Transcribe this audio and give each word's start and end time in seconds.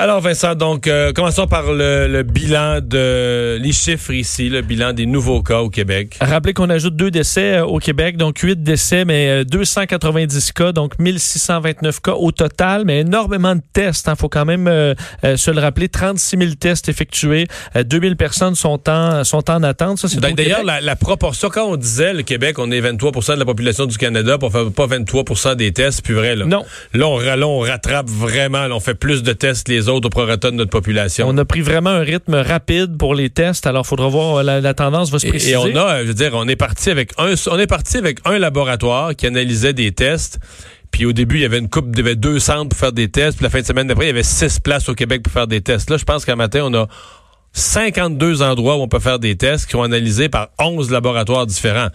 Alors 0.00 0.20
Vincent, 0.20 0.54
donc 0.54 0.86
euh, 0.86 1.12
commençons 1.12 1.48
par 1.48 1.72
le, 1.72 2.22
bilan 2.22 2.78
de 2.80 3.58
les 3.60 3.72
chiffres 3.72 4.12
ici, 4.12 4.48
le 4.48 4.62
bilan 4.62 4.92
des 4.92 5.06
nouveaux 5.06 5.42
cas 5.42 5.58
au 5.58 5.70
Québec. 5.70 6.16
Rappelez 6.20 6.52
qu'on 6.54 6.70
ajoute 6.70 6.94
deux 6.94 7.10
décès 7.10 7.56
euh, 7.56 7.64
au 7.64 7.80
Québec, 7.80 8.16
donc 8.16 8.38
huit 8.38 8.62
décès, 8.62 9.04
mais 9.04 9.44
290 9.44 10.36
euh, 10.36 10.52
cas, 10.54 10.70
donc 10.70 10.96
1629 11.00 12.00
cas 12.00 12.12
au 12.12 12.30
total, 12.30 12.84
mais 12.84 13.00
énormément 13.00 13.56
de 13.56 13.60
tests. 13.72 14.06
Il 14.06 14.10
hein, 14.10 14.14
faut 14.14 14.28
quand 14.28 14.44
même 14.44 14.66
se 15.24 15.50
le 15.50 15.60
rappeler, 15.60 15.88
36 15.88 16.38
000 16.38 16.50
tests 16.52 16.88
effectués, 16.88 17.48
2000 17.74 18.14
personnes 18.14 18.54
sont 18.54 18.88
en 18.88 19.24
sont 19.24 19.50
en 19.50 19.64
attente. 19.64 20.06
D'ailleurs, 20.16 20.62
la, 20.62 20.96
proportion 20.96 21.48
quand 21.48 21.64
on 21.64 21.76
disait 21.76 22.14
le 22.14 22.22
Québec, 22.22 22.60
on 22.60 22.70
est 22.70 22.80
23% 22.80 23.34
de 23.34 23.40
la 23.40 23.44
population 23.44 23.86
du 23.86 23.98
Canada, 23.98 24.38
pour 24.38 24.52
faire 24.52 24.70
pas 24.70 24.86
23% 24.86 25.56
des 25.56 25.72
tests, 25.72 26.04
plus 26.04 26.14
vrai 26.14 26.36
là. 26.36 26.44
Non. 26.44 26.64
Là, 26.94 27.08
on, 27.08 27.18
on 27.42 27.58
rattrape 27.58 28.08
vraiment, 28.08 28.64
on 28.70 28.78
fait 28.78 28.94
plus 28.94 29.24
de 29.24 29.32
tests 29.32 29.68
les 29.68 29.87
autres 29.88 30.06
au 30.06 30.10
prorata 30.10 30.50
de 30.50 30.56
notre 30.56 30.70
population. 30.70 31.26
On 31.28 31.36
a 31.38 31.44
pris 31.44 31.60
vraiment 31.60 31.90
un 31.90 32.00
rythme 32.00 32.34
rapide 32.34 32.96
pour 32.96 33.14
les 33.14 33.30
tests, 33.30 33.66
alors 33.66 33.84
il 33.84 33.88
faudra 33.88 34.08
voir 34.08 34.42
la, 34.42 34.74
tendance 34.74 35.10
va 35.10 35.18
se 35.18 35.26
préciser. 35.26 35.52
Et, 35.52 35.56
on 35.56 35.74
a, 35.76 36.02
je 36.02 36.08
veux 36.08 36.14
dire, 36.14 36.32
on 36.34 36.46
est 36.48 36.56
parti 36.56 36.90
avec 36.90 37.12
un, 37.18 37.34
on 37.50 37.58
est 37.58 37.66
parti 37.66 37.96
avec 37.96 38.20
un 38.24 38.38
laboratoire 38.38 39.14
qui 39.16 39.26
analysait 39.26 39.72
des 39.72 39.92
tests. 39.92 40.38
Puis 40.90 41.04
au 41.04 41.12
début, 41.12 41.36
il 41.36 41.42
y 41.42 41.44
avait 41.44 41.58
une 41.58 41.68
coupe, 41.68 41.86
il 41.92 41.98
y 41.98 42.00
avait 42.00 42.16
deux 42.16 42.38
centres 42.38 42.70
pour 42.70 42.78
faire 42.78 42.92
des 42.92 43.08
tests. 43.08 43.36
Puis 43.36 43.44
la 43.44 43.50
fin 43.50 43.60
de 43.60 43.66
semaine 43.66 43.86
d'après, 43.86 44.06
il 44.06 44.08
y 44.08 44.10
avait 44.10 44.22
six 44.22 44.58
places 44.60 44.88
au 44.88 44.94
Québec 44.94 45.22
pour 45.22 45.32
faire 45.32 45.46
des 45.46 45.60
tests. 45.60 45.90
Là, 45.90 45.96
je 45.96 46.04
pense 46.04 46.24
qu'un 46.24 46.36
matin, 46.36 46.62
on 46.64 46.74
a 46.74 46.88
52 47.58 48.42
endroits 48.42 48.76
où 48.76 48.82
on 48.82 48.88
peut 48.88 49.00
faire 49.00 49.18
des 49.18 49.36
tests 49.36 49.66
qui 49.66 49.72
sont 49.72 49.82
analysés 49.82 50.28
par 50.28 50.48
11 50.60 50.90
laboratoires 50.90 51.46
différents. 51.46 51.88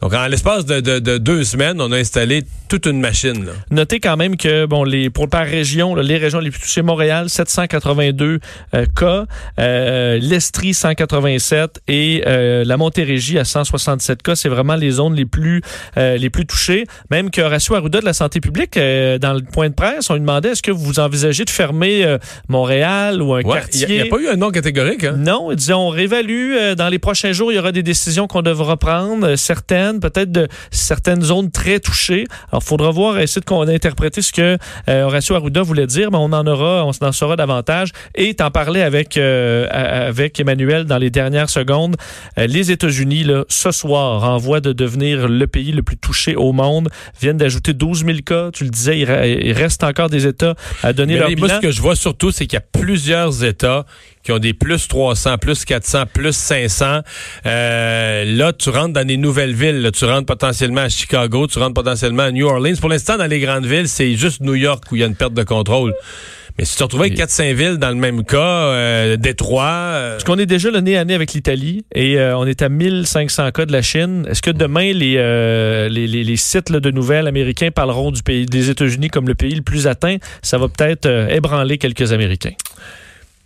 Donc, 0.00 0.14
en 0.14 0.26
l'espace 0.26 0.64
de, 0.64 1.18
deux 1.18 1.44
semaines, 1.44 1.80
on 1.80 1.92
a 1.92 1.98
installé 1.98 2.42
toute 2.68 2.86
une 2.86 3.00
machine. 3.00 3.46
Notez 3.70 4.00
quand 4.00 4.16
même 4.16 4.36
que, 4.36 4.64
bon, 4.64 4.84
les, 4.84 5.10
pour, 5.10 5.28
par 5.28 5.44
région, 5.44 5.94
les 5.96 6.16
régions 6.16 6.38
les 6.38 6.50
plus 6.50 6.60
touchées, 6.60 6.82
Montréal, 6.82 7.28
782 7.28 8.40
euh, 8.74 8.86
cas, 8.96 9.26
euh, 9.58 10.18
l'Estrie, 10.20 10.72
187 10.72 11.80
et 11.88 12.22
euh, 12.26 12.64
la 12.64 12.76
Montérégie 12.76 13.38
à 13.38 13.44
167 13.44 14.22
cas. 14.22 14.36
C'est 14.36 14.48
vraiment 14.48 14.76
les 14.76 14.92
zones 14.92 15.14
les 15.14 15.26
plus, 15.26 15.62
les 15.96 16.30
plus 16.30 16.46
touchées. 16.46 16.86
Même 17.10 17.30
que 17.30 17.40
Horacio 17.40 17.74
Arruda 17.74 18.00
de 18.00 18.04
la 18.04 18.12
santé 18.12 18.40
publique, 18.40 18.74
dans 18.76 19.34
le 19.34 19.42
point 19.42 19.68
de 19.68 19.74
presse, 19.74 20.08
on 20.10 20.14
lui 20.14 20.20
demandait 20.20 20.50
est-ce 20.50 20.62
que 20.62 20.70
vous 20.70 20.98
envisagez 20.98 21.44
de 21.44 21.50
fermer 21.50 22.16
Montréal 22.48 23.20
ou 23.20 23.34
un 23.34 23.42
quartier? 23.42 23.86
Il 23.88 23.94
n'y 23.94 24.00
a, 24.00 24.06
pas 24.06 24.20
eu 24.20 24.28
un 24.28 24.36
nom 24.36 24.50
catégorique. 24.50 25.04
Hein? 25.04 25.09
Non, 25.16 25.52
disons, 25.52 25.88
on 25.88 25.88
réévalue. 25.88 26.54
Euh, 26.54 26.74
dans 26.74 26.88
les 26.88 26.98
prochains 26.98 27.32
jours, 27.32 27.52
il 27.52 27.56
y 27.56 27.58
aura 27.58 27.72
des 27.72 27.82
décisions 27.82 28.26
qu'on 28.26 28.42
devra 28.42 28.76
prendre, 28.76 29.26
euh, 29.26 29.36
certaines, 29.36 30.00
peut-être 30.00 30.32
de 30.32 30.48
certaines 30.70 31.22
zones 31.22 31.50
très 31.50 31.80
touchées. 31.80 32.26
Alors, 32.50 32.62
il 32.64 32.68
faudra 32.68 32.90
voir, 32.90 33.18
essayer 33.18 33.40
de 33.40 33.70
interpréter 33.70 34.22
ce 34.22 34.32
que 34.32 34.58
euh, 34.88 35.02
Horacio 35.04 35.34
Arruda 35.34 35.62
voulait 35.62 35.86
dire, 35.86 36.10
mais 36.10 36.18
on 36.18 36.32
en 36.32 36.46
aura, 36.46 36.84
on 36.84 36.92
en 37.04 37.12
saura 37.12 37.36
davantage. 37.36 37.90
Et 38.14 38.34
t'en 38.34 38.50
parlais 38.50 38.82
avec, 38.82 39.16
avec 39.16 40.40
Emmanuel 40.40 40.84
dans 40.84 40.98
les 40.98 41.10
dernières 41.10 41.50
secondes. 41.50 41.96
les 42.36 42.70
États-Unis, 42.70 43.24
là, 43.24 43.44
ce 43.48 43.70
soir, 43.70 44.24
en 44.24 44.38
voie 44.38 44.60
de 44.60 44.72
devenir 44.72 45.28
le 45.28 45.46
pays 45.46 45.72
le 45.72 45.82
plus 45.82 45.96
touché 45.96 46.36
au 46.36 46.52
monde, 46.52 46.88
viennent 47.20 47.36
d'ajouter 47.36 47.74
12 47.74 48.04
000 48.04 48.18
cas. 48.24 48.50
Tu 48.52 48.64
le 48.64 48.70
disais, 48.70 48.98
il, 49.00 49.52
reste 49.52 49.84
encore 49.84 50.08
des 50.08 50.26
États 50.26 50.54
à 50.82 50.92
donner 50.92 51.16
leur 51.16 51.28
bilan. 51.28 51.46
Moi, 51.46 51.56
ce 51.56 51.60
que 51.60 51.70
je 51.70 51.80
vois 51.80 51.96
surtout, 51.96 52.30
c'est 52.30 52.46
qu'il 52.46 52.56
y 52.56 52.62
a 52.62 52.80
plusieurs 52.80 53.44
États 53.44 53.84
qui 54.22 54.32
ont 54.32 54.38
des 54.38 54.54
plus 54.54 54.88
300, 54.88 55.38
plus 55.38 55.64
400, 55.64 56.04
plus 56.12 56.36
500. 56.36 57.00
Euh, 57.46 58.24
là, 58.24 58.52
tu 58.52 58.70
rentres 58.70 58.92
dans 58.92 59.06
des 59.06 59.16
nouvelles 59.16 59.54
villes. 59.54 59.90
Tu 59.94 60.04
rentres 60.04 60.26
potentiellement 60.26 60.82
à 60.82 60.88
Chicago, 60.88 61.46
tu 61.46 61.58
rentres 61.58 61.74
potentiellement 61.74 62.24
à 62.24 62.30
New 62.30 62.46
Orleans. 62.46 62.76
Pour 62.80 62.90
l'instant, 62.90 63.16
dans 63.16 63.26
les 63.26 63.40
grandes 63.40 63.66
villes, 63.66 63.88
c'est 63.88 64.14
juste 64.14 64.40
New 64.40 64.54
York 64.54 64.84
où 64.90 64.96
il 64.96 65.00
y 65.00 65.04
a 65.04 65.06
une 65.06 65.16
perte 65.16 65.34
de 65.34 65.42
contrôle. 65.42 65.94
Mais 66.58 66.66
si 66.66 66.72
tu 66.72 66.78
te 66.78 66.82
retrouves 66.82 67.00
avec 67.00 67.16
4-5 67.16 67.54
villes 67.54 67.76
dans 67.78 67.88
le 67.88 67.94
même 67.94 68.22
cas, 68.24 68.36
euh, 68.38 69.16
Détroit... 69.16 69.64
Euh, 69.64 70.10
Parce 70.12 70.24
qu'on 70.24 70.38
est 70.38 70.44
déjà 70.44 70.70
le 70.70 70.80
nez 70.80 70.98
à 70.98 71.06
nez 71.06 71.14
avec 71.14 71.32
l'Italie 71.32 71.84
et 71.94 72.18
euh, 72.18 72.36
on 72.36 72.46
est 72.46 72.60
à 72.60 72.68
1500 72.68 73.50
cas 73.52 73.64
de 73.64 73.72
la 73.72 73.80
Chine. 73.80 74.26
Est-ce 74.28 74.42
que 74.42 74.50
demain, 74.50 74.92
les, 74.92 75.88
les, 75.88 76.06
les, 76.06 76.36
sites 76.36 76.70
de 76.70 76.90
nouvelles 76.90 77.26
américains 77.28 77.70
parleront 77.70 78.10
du 78.10 78.22
pays 78.22 78.44
des 78.44 78.68
États-Unis 78.68 79.08
comme 79.08 79.26
le 79.26 79.34
pays 79.34 79.54
le 79.54 79.62
plus 79.62 79.86
atteint? 79.86 80.16
Ça 80.42 80.58
va 80.58 80.68
peut-être 80.68 81.06
ébranler 81.30 81.78
quelques 81.78 82.12
Américains. 82.12 82.52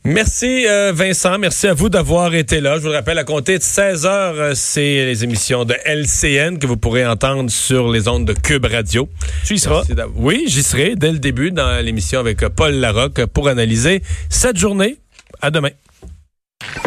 Merci 0.06 0.66
euh, 0.66 0.92
Vincent, 0.94 1.38
merci 1.38 1.66
à 1.66 1.72
vous 1.72 1.88
d'avoir 1.88 2.34
été 2.34 2.60
là. 2.60 2.76
Je 2.76 2.82
vous 2.82 2.88
le 2.88 2.94
rappelle, 2.94 3.16
à 3.16 3.24
compter 3.24 3.56
de 3.56 3.62
16 3.62 4.04
heures, 4.04 4.34
euh, 4.36 4.52
c'est 4.54 5.06
les 5.06 5.24
émissions 5.24 5.64
de 5.64 5.74
LCN 5.86 6.58
que 6.58 6.66
vous 6.66 6.76
pourrez 6.76 7.06
entendre 7.06 7.50
sur 7.50 7.90
les 7.90 8.06
ondes 8.06 8.26
de 8.26 8.34
Cube 8.34 8.66
Radio. 8.66 9.08
Tu 9.46 9.54
y 9.54 9.58
seras? 9.58 9.82
Oui, 10.14 10.44
j'y 10.46 10.62
serai 10.62 10.94
dès 10.94 11.10
le 11.10 11.18
début 11.18 11.52
dans 11.52 11.82
l'émission 11.82 12.20
avec 12.20 12.46
Paul 12.48 12.74
Larocque 12.74 13.24
pour 13.24 13.48
analyser 13.48 14.02
cette 14.28 14.58
journée. 14.58 14.98
À 15.40 15.50
demain. 15.50 15.70